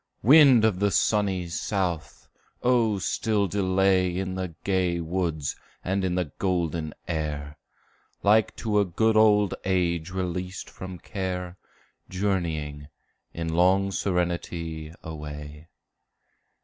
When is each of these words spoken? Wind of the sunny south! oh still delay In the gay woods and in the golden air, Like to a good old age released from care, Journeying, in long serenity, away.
Wind 0.23 0.65
of 0.65 0.79
the 0.79 0.89
sunny 0.89 1.47
south! 1.47 2.27
oh 2.63 2.97
still 2.97 3.45
delay 3.45 4.17
In 4.17 4.33
the 4.33 4.55
gay 4.63 4.99
woods 4.99 5.55
and 5.83 6.03
in 6.03 6.15
the 6.15 6.31
golden 6.39 6.95
air, 7.07 7.55
Like 8.23 8.55
to 8.55 8.79
a 8.79 8.83
good 8.85 9.15
old 9.15 9.53
age 9.63 10.09
released 10.09 10.71
from 10.71 10.97
care, 10.97 11.55
Journeying, 12.09 12.87
in 13.31 13.53
long 13.53 13.91
serenity, 13.91 14.91
away. 15.03 15.67